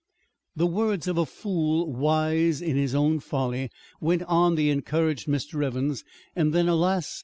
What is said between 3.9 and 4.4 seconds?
went